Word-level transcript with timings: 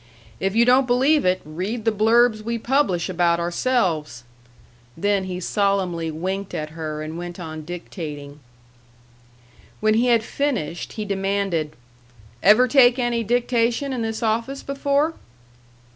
If 0.39 0.55
you 0.55 0.65
don't 0.65 0.87
believe 0.87 1.25
it, 1.25 1.43
read 1.45 1.85
the 1.85 1.91
blurbs 1.91 2.41
we 2.41 2.57
publish 2.57 3.07
about 3.07 3.39
ourselves!" 3.39 4.23
Then 4.97 5.25
he 5.25 5.39
solemnly 5.39 6.09
winked 6.09 6.55
at 6.55 6.71
her 6.71 7.03
and 7.03 7.19
went 7.19 7.39
on 7.39 7.63
dictating. 7.63 8.39
When 9.79 9.93
he 9.93 10.07
had 10.07 10.23
finished 10.23 10.93
he 10.93 11.05
demanded, 11.05 11.75
"Ever 12.41 12.67
take 12.67 12.97
any 12.97 13.23
dictation 13.23 13.93
in 13.93 14.01
this 14.01 14.23
office 14.23 14.63
before?" 14.63 15.13